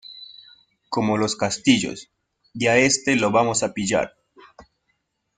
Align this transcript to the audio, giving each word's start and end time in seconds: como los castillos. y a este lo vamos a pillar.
como 0.89 1.19
los 1.19 1.35
castillos. 1.35 2.09
y 2.55 2.65
a 2.65 2.75
este 2.77 3.15
lo 3.15 3.29
vamos 3.29 3.61
a 3.61 3.71
pillar. 3.71 4.17